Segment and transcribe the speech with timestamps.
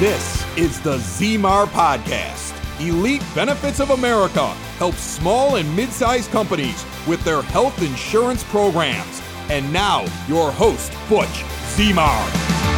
[0.00, 2.56] This is the ZMAR Podcast.
[2.80, 4.46] Elite Benefits of America
[4.78, 9.20] helps small and mid sized companies with their health insurance programs.
[9.50, 11.44] And now, your host, Butch
[11.76, 12.69] ZMAR.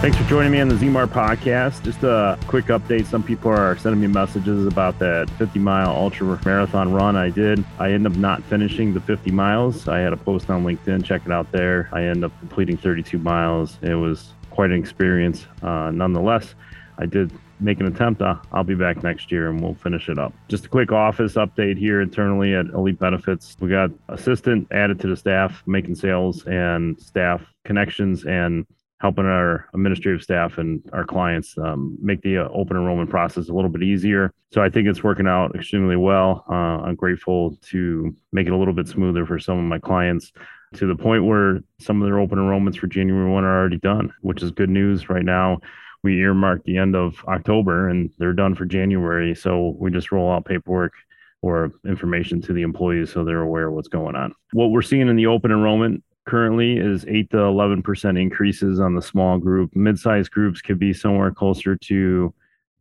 [0.00, 1.82] Thanks for joining me on the ZMAR podcast.
[1.82, 3.04] Just a quick update.
[3.06, 7.64] Some people are sending me messages about that 50 mile ultra marathon run I did.
[7.80, 9.88] I end up not finishing the 50 miles.
[9.88, 11.04] I had a post on LinkedIn.
[11.04, 11.88] Check it out there.
[11.90, 13.76] I end up completing 32 miles.
[13.82, 15.46] It was quite an experience.
[15.62, 16.54] Uh, nonetheless,
[16.98, 18.22] I did make an attempt.
[18.22, 20.32] Uh, I'll be back next year and we'll finish it up.
[20.46, 23.56] Just a quick office update here internally at Elite Benefits.
[23.58, 28.64] We got assistant added to the staff, making sales and staff connections and
[29.00, 33.52] helping our administrative staff and our clients um, make the uh, open enrollment process a
[33.52, 34.32] little bit easier.
[34.52, 36.44] So I think it's working out extremely well.
[36.50, 40.32] Uh, I'm grateful to make it a little bit smoother for some of my clients
[40.74, 44.12] to the point where some of their open enrollments for January 1 are already done,
[44.22, 45.58] which is good news right now.
[46.02, 49.34] We earmarked the end of October and they're done for January.
[49.34, 50.92] So we just roll out paperwork
[51.40, 54.34] or information to the employees so they're aware of what's going on.
[54.52, 59.02] What we're seeing in the open enrollment currently is 8 to 11% increases on the
[59.02, 59.74] small group.
[59.74, 62.34] Mid-sized groups could be somewhere closer to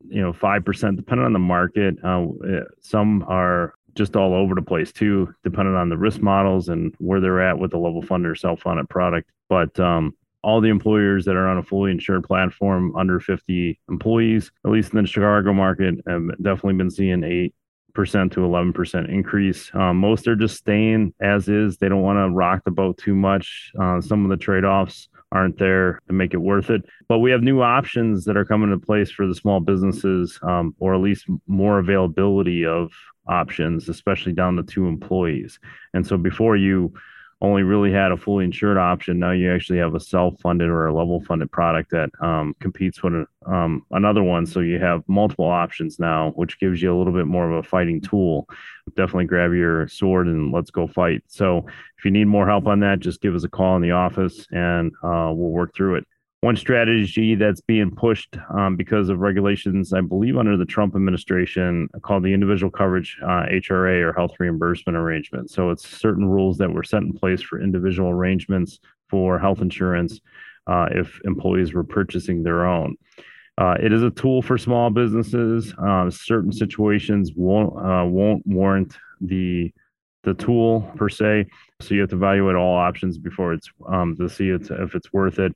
[0.09, 1.95] you know 5% depending on the market.
[2.03, 6.69] Uh, eh, some are just all over the place too, depending on the risk models
[6.69, 9.29] and where they're at with the level funded or self-funded product.
[9.49, 14.51] But um, all the employers that are on a fully insured platform under 50 employees,
[14.65, 17.55] at least in the Chicago market, have definitely been seeing eight
[17.97, 19.71] percent to 11% increase.
[19.73, 21.77] Um, most are just staying as is.
[21.77, 23.71] They don't want to rock the boat too much.
[23.77, 26.85] Uh, some of the trade offs aren't there to make it worth it.
[27.09, 30.75] But we have new options that are coming into place for the small businesses, um,
[30.79, 32.91] or at least more availability of
[33.27, 35.59] options, especially down to two employees.
[35.95, 36.93] And so before you
[37.39, 39.19] only really had a fully insured option.
[39.19, 43.85] Now you actually have a self-funded or a level-funded product that um, competes with um,
[43.91, 44.45] another one.
[44.45, 47.67] So you have multiple options now, which gives you a little bit more of a
[47.67, 48.47] fighting tool.
[48.95, 51.23] Definitely grab your sword and let's go fight.
[51.27, 51.65] So
[51.97, 54.47] if you need more help on that, just give us a call in the office
[54.51, 56.07] and uh, we'll work through it
[56.41, 61.89] one strategy that's being pushed um, because of regulations, I believe, under the Trump administration
[62.03, 65.49] called the individual coverage uh, HRA or health reimbursement arrangement.
[65.49, 70.19] So it's certain rules that were set in place for individual arrangements for health insurance
[70.67, 72.95] uh, if employees were purchasing their own.
[73.57, 75.73] Uh, it is a tool for small businesses.
[75.83, 79.73] Uh, certain situations won't uh, won't warrant the
[80.23, 81.47] the tool per se.
[81.81, 85.11] So you have to evaluate all options before it's um, to see it's, if it's
[85.11, 85.55] worth it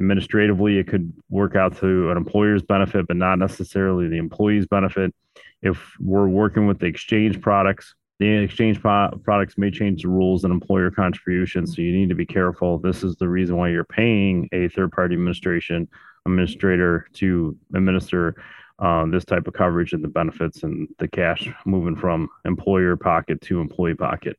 [0.00, 5.14] administratively it could work out to an employer's benefit but not necessarily the employee's benefit.
[5.62, 10.44] If we're working with the exchange products the exchange pro- products may change the rules
[10.44, 12.78] and employer contributions so you need to be careful.
[12.78, 15.88] This is the reason why you're paying a third party administration
[16.26, 18.36] administrator to administer
[18.78, 23.40] uh, this type of coverage and the benefits and the cash moving from employer pocket
[23.40, 24.38] to employee pocket.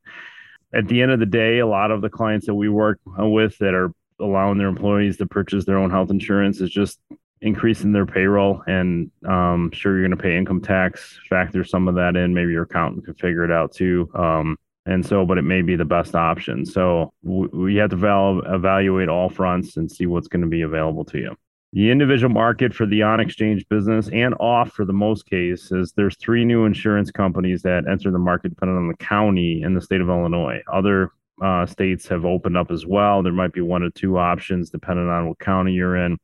[0.73, 3.57] At the end of the day, a lot of the clients that we work with
[3.57, 6.99] that are allowing their employees to purchase their own health insurance is just
[7.41, 11.95] increasing their payroll and um, sure you're going to pay income tax factor some of
[11.95, 14.55] that in maybe your accountant could figure it out too um,
[14.85, 16.65] and so but it may be the best option.
[16.65, 20.61] So w- we have to val- evaluate all fronts and see what's going to be
[20.61, 21.35] available to you.
[21.73, 26.17] The individual market for the on exchange business and off for the most cases there's
[26.17, 30.01] three new insurance companies that enter the market depending on the county in the state
[30.01, 30.61] of illinois.
[30.71, 31.11] Other
[31.41, 33.23] uh, states have opened up as well.
[33.23, 36.17] There might be one or two options depending on what county you're in.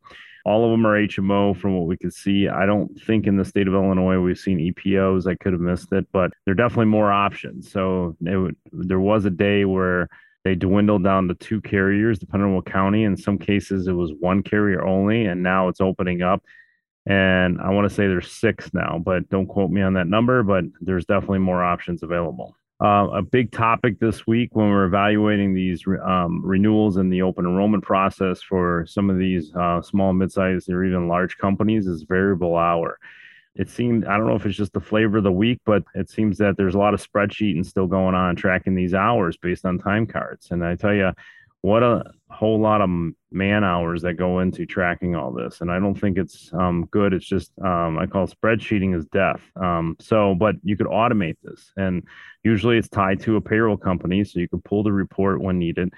[0.45, 2.47] All of them are HMO from what we can see.
[2.47, 5.27] I don't think in the state of Illinois we've seen EPOs.
[5.27, 7.69] I could have missed it, but there are definitely more options.
[7.69, 10.07] So there was a day where
[10.45, 13.03] they dwindled down to two carriers depending on what county.
[13.03, 16.41] In some cases, it was one carrier only, and now it's opening up.
[17.05, 20.43] And I want to say there's six now, but don't quote me on that number,
[20.43, 22.55] but there's definitely more options available.
[22.79, 27.43] Uh, a big topic this week when we're evaluating these um, renewals in the open
[27.43, 32.55] enrollment process for some of these uh, small, mid-sized, or even large companies is variable
[32.55, 32.99] hour.
[33.55, 36.11] It seemed I don't know if it's just the flavor of the week, but it
[36.11, 39.79] seems that there's a lot of spreadsheeting still going on tracking these hours based on
[39.79, 40.51] time cards.
[40.51, 41.11] And I tell you,
[41.61, 42.89] what a whole lot of
[43.31, 45.61] man hours that go into tracking all this.
[45.61, 47.13] And i don't think it's um, good.
[47.13, 49.41] It's just um, i call spreadsheeting is death.
[49.55, 51.71] Um, so but you could automate this.
[51.77, 52.03] And
[52.43, 55.93] usually it's tied to a payroll company so you can pull the report when needed.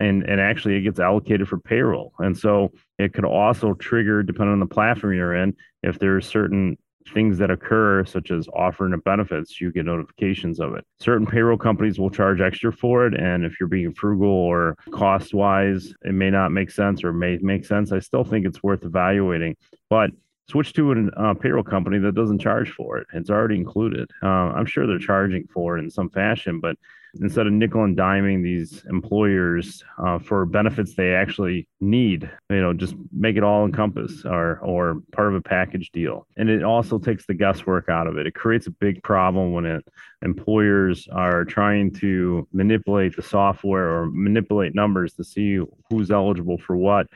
[0.00, 2.12] And and actually it gets allocated for payroll.
[2.18, 6.78] And so it could also trigger depending on the platform you're in if there's certain
[7.12, 10.84] things that occur, such as offering of benefits, you get notifications of it.
[11.00, 13.14] Certain payroll companies will charge extra for it.
[13.18, 17.38] And if you're being frugal or cost wise, it may not make sense or may
[17.38, 17.92] make sense.
[17.92, 19.56] I still think it's worth evaluating.
[19.90, 20.10] But
[20.48, 23.06] switch to a uh, payroll company that doesn't charge for it.
[23.14, 24.10] It's already included.
[24.22, 26.76] Uh, I'm sure they're charging for it in some fashion, but
[27.20, 32.72] instead of nickel and diming these employers uh, for benefits they actually need, you know,
[32.72, 36.26] just make it all encompass or or part of a package deal.
[36.36, 38.26] And it also takes the guesswork out of it.
[38.26, 39.84] It creates a big problem when it,
[40.22, 45.60] employers are trying to manipulate the software or manipulate numbers to see
[45.90, 47.06] who's eligible for what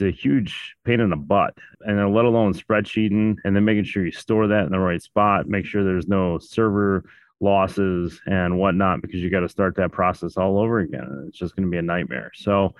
[0.00, 1.54] it's a huge pain in the butt.
[1.80, 5.02] And then let alone spreadsheeting and then making sure you store that in the right
[5.02, 7.04] spot, make sure there's no server
[7.40, 11.26] losses and whatnot, because you got to start that process all over again.
[11.28, 12.30] It's just going to be a nightmare.
[12.34, 12.74] So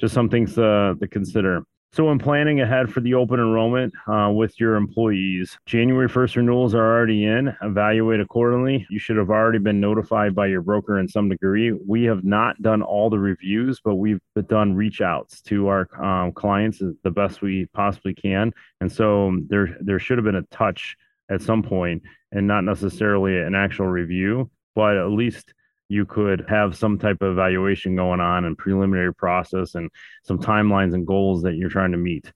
[0.00, 1.62] just some things to, to consider.
[1.92, 6.74] So, when planning ahead for the open enrollment uh, with your employees, January 1st renewals
[6.74, 7.56] are already in.
[7.62, 8.86] Evaluate accordingly.
[8.90, 11.72] You should have already been notified by your broker in some degree.
[11.72, 16.32] We have not done all the reviews, but we've done reach outs to our um,
[16.32, 18.52] clients the best we possibly can.
[18.80, 20.96] And so, there, there should have been a touch
[21.30, 22.02] at some point
[22.32, 25.54] and not necessarily an actual review, but at least
[25.88, 29.90] you could have some type of evaluation going on and preliminary process and
[30.24, 32.32] some timelines and goals that you're trying to meet.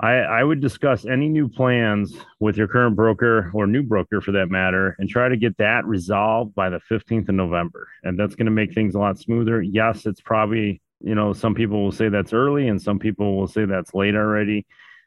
[0.00, 4.32] I, I would discuss any new plans with your current broker or new broker for
[4.32, 7.88] that matter and try to get that resolved by the 15th of November.
[8.02, 9.62] And that's going to make things a lot smoother.
[9.62, 13.46] Yes, it's probably, you know, some people will say that's early and some people will
[13.46, 14.66] say that's late already.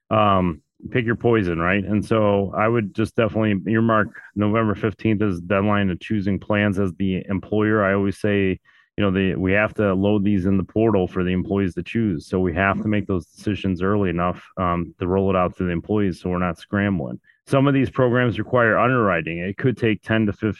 [0.09, 0.61] Um,
[0.91, 1.83] pick your poison, right?
[1.83, 6.93] And so I would just definitely earmark November 15th as deadline of choosing plans as
[6.93, 7.83] the employer.
[7.83, 8.59] I always say,
[8.97, 11.83] you know, the we have to load these in the portal for the employees to
[11.83, 12.27] choose.
[12.27, 15.63] So we have to make those decisions early enough um, to roll it out to
[15.63, 17.19] the employees so we're not scrambling.
[17.45, 19.39] Some of these programs require underwriting.
[19.39, 20.55] It could take 10 to 15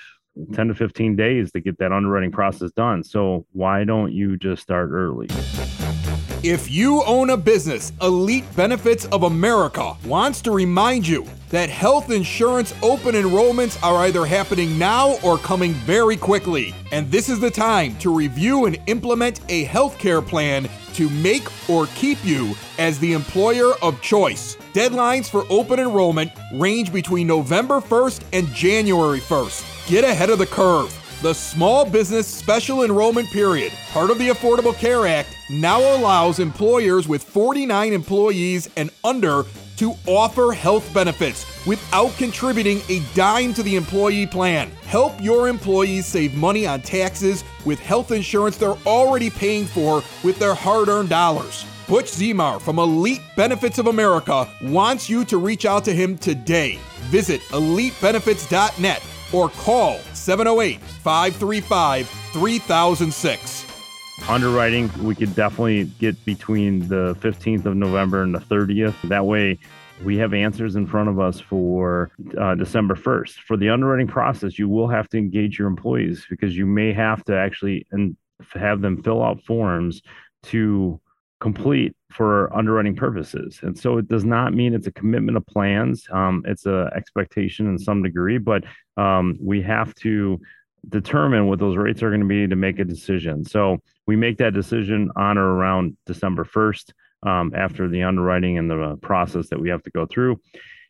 [0.54, 3.04] 10 to 15 days to get that underwriting process done.
[3.04, 5.28] So why don't you just start early?
[6.50, 12.10] If you own a business, Elite Benefits of America wants to remind you that health
[12.10, 16.74] insurance open enrollments are either happening now or coming very quickly.
[16.94, 21.88] And this is the time to review and implement a healthcare plan to make or
[21.88, 24.56] keep you as the employer of choice.
[24.72, 29.90] Deadlines for open enrollment range between November 1st and January 1st.
[29.90, 30.98] Get ahead of the curve.
[31.22, 37.08] The Small Business Special Enrollment Period, part of the Affordable Care Act, now allows employers
[37.08, 39.44] with 49 employees and under
[39.78, 44.72] to offer health benefits without contributing a dime to the employee plan.
[44.86, 50.38] Help your employees save money on taxes with health insurance they're already paying for with
[50.40, 51.66] their hard earned dollars.
[51.88, 56.80] Butch Zimar from Elite Benefits of America wants you to reach out to him today.
[57.10, 59.02] Visit elitebenefits.net
[59.32, 63.67] or call 708 535 3006.
[64.28, 68.96] Underwriting, we could definitely get between the 15th of November and the 30th.
[69.08, 69.58] That way,
[70.04, 73.34] we have answers in front of us for uh, December 1st.
[73.48, 77.24] For the underwriting process, you will have to engage your employees because you may have
[77.26, 78.18] to actually and
[78.54, 80.02] have them fill out forms
[80.44, 81.00] to
[81.40, 83.60] complete for underwriting purposes.
[83.62, 86.08] And so it does not mean it's a commitment of plans.
[86.12, 88.64] Um, it's an expectation in some degree, but
[88.98, 90.40] um, we have to
[90.90, 93.44] determine what those rates are going to be to make a decision.
[93.44, 96.92] So we make that decision on or around December 1st
[97.24, 100.40] um, after the underwriting and the process that we have to go through.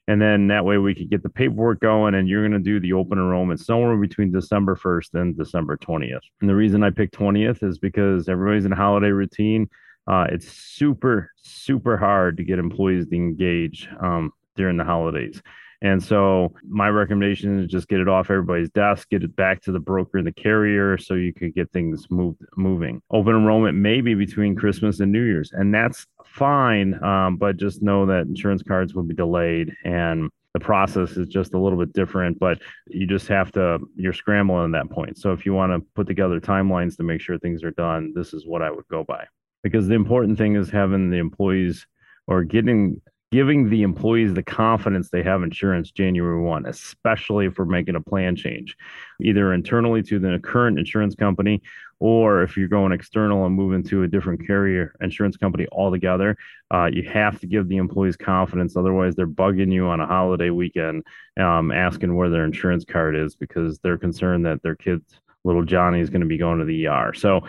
[0.10, 2.80] And then that way we could get the paperwork going and you're going to do
[2.80, 6.22] the open enrollment somewhere between December 1st and December 20th.
[6.40, 9.70] And the reason I picked 20th is because everybody's in a holiday routine.
[10.08, 15.42] Uh, it's super, super hard to get employees to engage um, during the holidays.
[15.82, 19.72] And so my recommendation is just get it off everybody's desk, get it back to
[19.72, 23.02] the broker and the carrier so you can get things moved moving.
[23.12, 27.02] Open enrollment may be between Christmas and New Year's, and that's fine.
[27.04, 31.54] Um, but just know that insurance cards will be delayed and the process is just
[31.54, 35.18] a little bit different, but you just have to you're scrambling at that point.
[35.18, 38.34] So if you want to put together timelines to make sure things are done, this
[38.34, 39.26] is what I would go by
[39.64, 41.86] because the important thing is having the employees
[42.26, 47.66] or getting giving the employees the confidence they have insurance January 1, especially if we're
[47.66, 48.78] making a plan change,
[49.22, 51.62] either internally to the current insurance company
[52.00, 56.38] or if you're going external and moving to a different carrier insurance company altogether.
[56.72, 58.78] Uh, you have to give the employees confidence.
[58.78, 61.04] Otherwise, they're bugging you on a holiday weekend,
[61.38, 66.00] um, asking where their insurance card is because they're concerned that their kid's little Johnny
[66.00, 67.14] is going to be going to the ER.
[67.14, 67.42] So,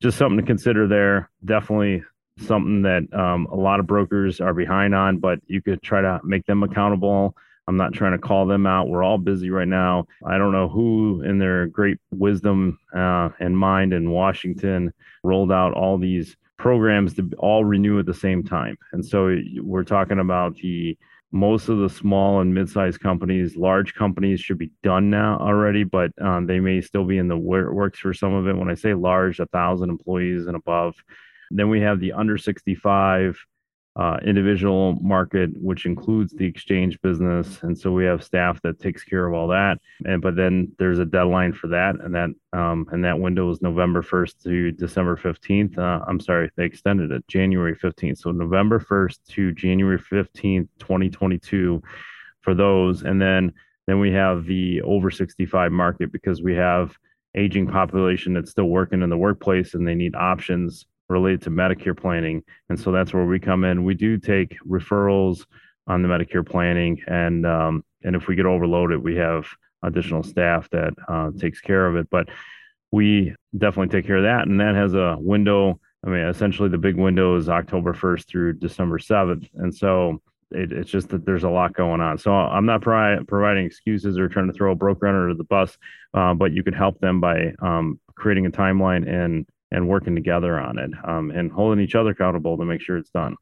[0.00, 1.30] just something to consider there.
[1.44, 2.02] Definitely
[2.46, 6.20] something that um, a lot of brokers are behind on, but you could try to
[6.24, 7.36] make them accountable
[7.70, 8.88] I'm not trying to call them out.
[8.88, 10.06] We're all busy right now.
[10.26, 14.92] I don't know who, in their great wisdom uh, and mind in Washington,
[15.22, 18.76] rolled out all these programs to all renew at the same time.
[18.92, 20.98] And so we're talking about the
[21.30, 26.10] most of the small and mid-sized companies large companies should be done now already but
[26.20, 28.94] um, they may still be in the works for some of it when i say
[28.94, 30.96] large a thousand employees and above
[31.50, 33.38] then we have the under 65
[33.96, 37.58] uh, individual market, which includes the exchange business.
[37.62, 39.78] And so we have staff that takes care of all that.
[40.04, 43.60] And but then there's a deadline for that, and that um, and that window is
[43.60, 45.76] November 1st to December 15th.
[45.76, 48.18] Uh, I'm sorry, they extended it January 15th.
[48.18, 51.82] So November 1st to January 15th, 2022,
[52.42, 53.02] for those.
[53.02, 53.52] And then
[53.86, 56.96] then we have the over 65 market because we have
[57.36, 61.96] aging population that's still working in the workplace and they need options related to Medicare
[61.96, 62.42] planning.
[62.68, 63.84] And so that's where we come in.
[63.84, 65.44] We do take referrals
[65.86, 69.46] on the Medicare planning, and um, and if we get overloaded, we have
[69.82, 72.08] additional staff that uh, takes care of it.
[72.10, 72.28] But
[72.92, 75.80] we definitely take care of that, and that has a window.
[76.04, 80.72] I mean, essentially, the big window is October 1st through December 7th, and so it,
[80.72, 82.18] it's just that there's a lot going on.
[82.18, 85.76] So I'm not pro- providing excuses or trying to throw a broker under the bus,
[86.14, 90.58] uh, but you can help them by um, creating a timeline and and working together
[90.58, 93.36] on it um, and holding each other accountable to make sure it's done.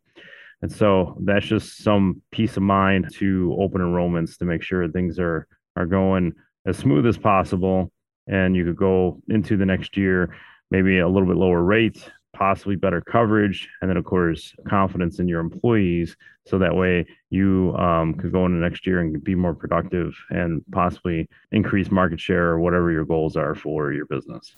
[0.63, 5.19] And so that's just some peace of mind to open enrollments to make sure things
[5.19, 6.33] are are going
[6.67, 7.93] as smooth as possible.
[8.27, 10.35] And you could go into the next year,
[10.71, 15.29] maybe a little bit lower rate, possibly better coverage, and then of course confidence in
[15.29, 16.17] your employees,
[16.47, 20.63] so that way you um, could go into next year and be more productive and
[20.73, 24.57] possibly increase market share or whatever your goals are for your business.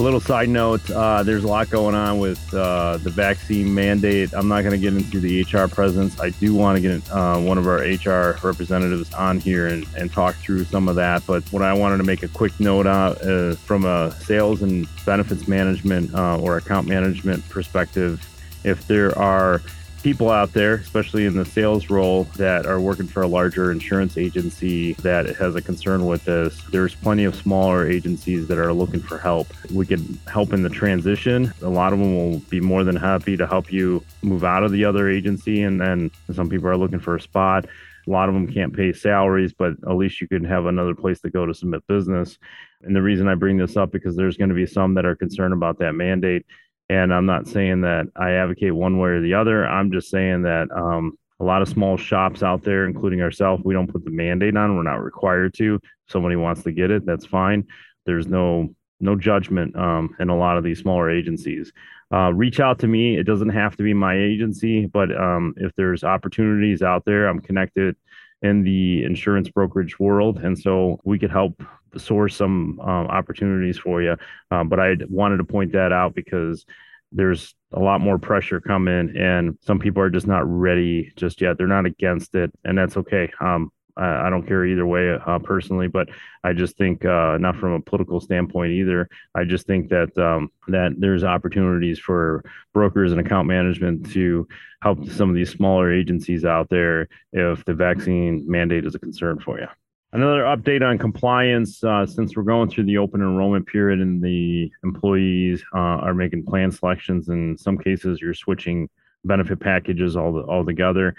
[0.00, 4.32] A little side note uh, there's a lot going on with uh, the vaccine mandate.
[4.32, 6.18] I'm not going to get into the HR presence.
[6.18, 10.10] I do want to get uh, one of our HR representatives on here and, and
[10.10, 11.26] talk through some of that.
[11.26, 14.88] But what I wanted to make a quick note on uh, from a sales and
[15.04, 18.26] benefits management uh, or account management perspective,
[18.64, 19.60] if there are
[20.02, 24.16] people out there, especially in the sales role, that are working for a larger insurance
[24.16, 26.60] agency that has a concern with this.
[26.70, 29.48] There's plenty of smaller agencies that are looking for help.
[29.72, 31.52] We can help in the transition.
[31.62, 34.72] A lot of them will be more than happy to help you move out of
[34.72, 37.66] the other agency, and then some people are looking for a spot.
[38.06, 41.20] A lot of them can't pay salaries, but at least you can have another place
[41.20, 42.38] to go to submit business.
[42.82, 45.14] And the reason I bring this up because there's going to be some that are
[45.14, 46.46] concerned about that mandate
[46.90, 49.64] and I'm not saying that I advocate one way or the other.
[49.64, 53.74] I'm just saying that um, a lot of small shops out there, including ourselves, we
[53.74, 54.74] don't put the mandate on.
[54.76, 55.76] We're not required to.
[55.76, 57.64] If somebody wants to get it, that's fine.
[58.06, 61.72] There's no no judgment um, in a lot of these smaller agencies.
[62.12, 63.16] Uh, reach out to me.
[63.16, 67.40] It doesn't have to be my agency, but um, if there's opportunities out there, I'm
[67.40, 67.94] connected
[68.42, 71.62] in the insurance brokerage world, and so we could help
[71.96, 74.16] source some um, opportunities for you.
[74.50, 76.64] Um, but I wanted to point that out because
[77.12, 81.58] there's a lot more pressure coming, and some people are just not ready just yet.
[81.58, 83.30] They're not against it, and that's okay.
[83.40, 86.08] Um, I, I don't care either way uh, personally, but
[86.42, 89.08] I just think uh, not from a political standpoint either.
[89.34, 94.48] I just think that um, that there's opportunities for brokers and account management to
[94.82, 99.38] help some of these smaller agencies out there if the vaccine mandate is a concern
[99.38, 99.66] for you.
[100.12, 104.72] Another update on compliance uh, since we're going through the open enrollment period and the
[104.82, 107.28] employees uh, are making plan selections.
[107.28, 108.88] In some cases, you're switching
[109.24, 111.14] benefit packages all altogether.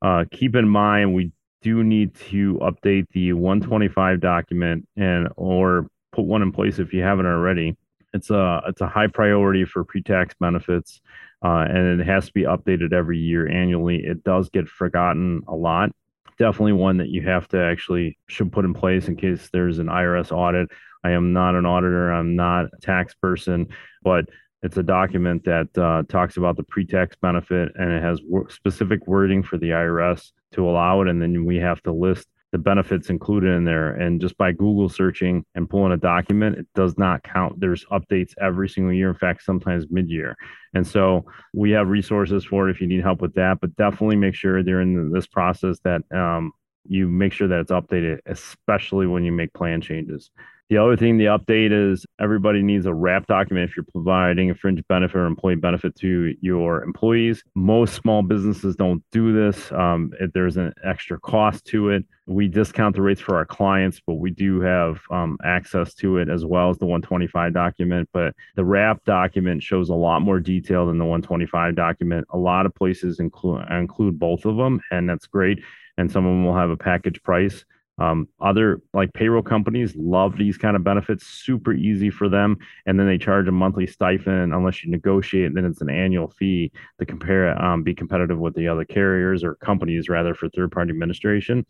[0.00, 1.32] Uh, keep in mind, we
[1.66, 7.02] do need to update the 125 document and or put one in place if you
[7.02, 7.76] haven't already.
[8.14, 11.00] It's a it's a high priority for pre-tax benefits,
[11.44, 13.96] uh, and it has to be updated every year annually.
[13.96, 15.90] It does get forgotten a lot.
[16.38, 19.88] Definitely one that you have to actually should put in place in case there's an
[19.88, 20.68] IRS audit.
[21.02, 22.12] I am not an auditor.
[22.12, 23.66] I'm not a tax person,
[24.04, 24.26] but
[24.62, 29.42] it's a document that uh, talks about the pre-tax benefit and it has specific wording
[29.42, 31.08] for the IRS to allow it.
[31.08, 33.94] And then we have to list the benefits included in there.
[33.94, 37.60] And just by Google searching and pulling a document, it does not count.
[37.60, 39.10] There's updates every single year.
[39.10, 40.34] In fact, sometimes mid year.
[40.74, 43.58] And so we have resources for it if you need help with that.
[43.60, 46.52] But definitely make sure during this process that um,
[46.88, 50.30] you make sure that it's updated, especially when you make plan changes.
[50.68, 54.54] The other thing, the update is everybody needs a wrap document if you're providing a
[54.56, 57.44] fringe benefit or employee benefit to your employees.
[57.54, 59.70] Most small businesses don't do this.
[59.70, 64.00] Um, if there's an extra cost to it, we discount the rates for our clients,
[64.04, 68.08] but we do have um, access to it as well as the 125 document.
[68.12, 72.26] But the wrap document shows a lot more detail than the 125 document.
[72.30, 75.60] A lot of places include include both of them, and that's great
[75.98, 77.64] and some of them will have a package price.
[77.98, 82.58] Um, other like payroll companies love these kind of benefits, super easy for them.
[82.84, 86.28] And then they charge a monthly stipend unless you negotiate, and then it's an annual
[86.28, 90.72] fee to compare, um, be competitive with the other carriers or companies rather for third
[90.72, 91.64] party administration.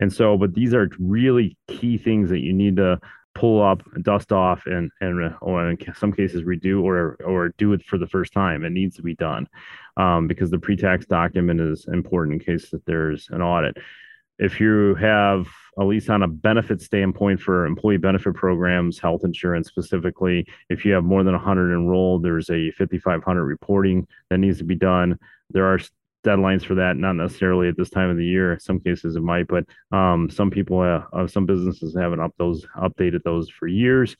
[0.00, 3.00] And so, but these are really key things that you need to
[3.34, 7.82] pull up, dust off, and and or in some cases redo or or do it
[7.84, 8.64] for the first time.
[8.64, 9.48] It needs to be done
[9.96, 13.76] um, because the pre-tax document is important in case that there's an audit.
[14.40, 15.46] If you have
[15.78, 20.92] at least on a benefit standpoint for employee benefit programs, health insurance specifically, if you
[20.92, 25.18] have more than 100 enrolled, there's a 5,500 reporting that needs to be done.
[25.50, 25.78] There are
[26.24, 28.54] deadlines for that, not necessarily at this time of the year.
[28.54, 32.34] In some cases it might, but um, some people, uh, uh, some businesses haven't up
[32.38, 34.16] those updated those for years,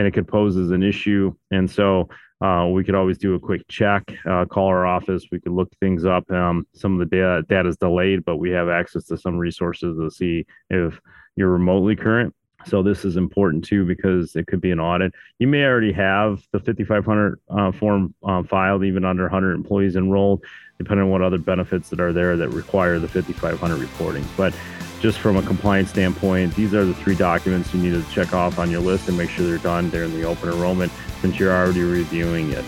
[0.00, 1.34] and it could pose as an issue.
[1.50, 2.08] And so
[2.40, 5.26] uh, we could always do a quick check, uh, call our office.
[5.30, 6.28] We could look things up.
[6.30, 9.98] Um, some of the data data is delayed, but we have access to some resources
[9.98, 10.98] to see if
[11.36, 12.34] you're remotely current.
[12.64, 15.12] So this is important too because it could be an audit.
[15.38, 20.42] You may already have the 5500 uh, form uh, filed, even under 100 employees enrolled,
[20.78, 24.26] depending on what other benefits that are there that require the 5500 reporting.
[24.34, 24.54] But
[25.00, 28.58] just from a compliance standpoint, these are the three documents you need to check off
[28.58, 31.82] on your list and make sure they're done during the open enrollment since you're already
[31.82, 32.64] reviewing it.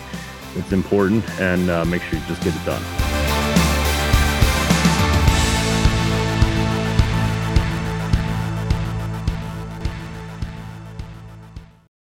[0.55, 3.22] It's important and uh, make sure you just get it done.